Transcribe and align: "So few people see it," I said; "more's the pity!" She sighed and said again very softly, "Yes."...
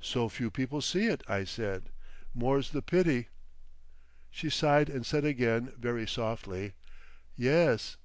"So 0.00 0.28
few 0.28 0.52
people 0.52 0.80
see 0.80 1.08
it," 1.08 1.24
I 1.26 1.42
said; 1.42 1.90
"more's 2.32 2.70
the 2.70 2.80
pity!" 2.80 3.26
She 4.30 4.50
sighed 4.50 4.88
and 4.88 5.04
said 5.04 5.24
again 5.24 5.72
very 5.76 6.06
softly, 6.06 6.74
"Yes."... 7.34 7.96